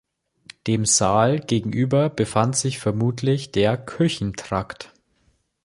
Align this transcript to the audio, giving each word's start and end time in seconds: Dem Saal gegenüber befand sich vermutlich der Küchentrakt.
Dem 0.65 0.87
Saal 0.87 1.39
gegenüber 1.41 2.09
befand 2.09 2.55
sich 2.57 2.79
vermutlich 2.79 3.51
der 3.51 3.77
Küchentrakt. 3.77 4.91